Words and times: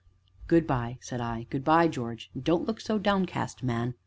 "Good 0.47 0.65
by," 0.65 0.97
said 0.99 1.21
I, 1.21 1.43
"good 1.51 1.63
by, 1.63 1.87
George, 1.87 2.31
and 2.33 2.43
don't 2.43 2.65
look 2.65 2.81
so 2.81 2.97
downcast, 2.97 3.61
man." 3.61 3.93